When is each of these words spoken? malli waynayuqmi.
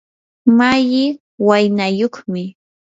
malli 0.57 1.03
waynayuqmi. 1.47 2.43